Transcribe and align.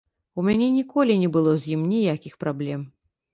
У 0.39 0.45
мяне 0.45 0.69
ніколі 0.77 1.17
не 1.23 1.29
было 1.35 1.53
з 1.65 1.69
ім 1.75 1.85
ніякіх 1.93 2.41
праблем. 2.47 2.81